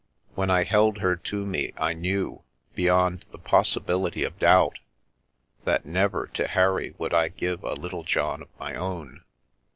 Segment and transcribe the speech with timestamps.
[0.33, 2.41] When I held her to me I knew,
[2.73, 4.79] beyond the possibility of doubt,
[5.63, 9.21] that never to Harry would I give a Littlejohn of my own.